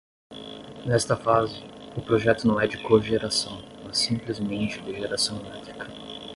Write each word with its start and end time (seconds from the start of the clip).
Nesta 0.83 1.15
fase, 1.15 1.61
o 1.95 2.01
projeto 2.01 2.45
não 2.47 2.59
é 2.59 2.65
de 2.65 2.75
cogeração, 2.81 3.61
mas 3.85 3.99
simplesmente 3.99 4.81
de 4.81 4.95
geração 4.95 5.39
elétrica. 5.45 5.85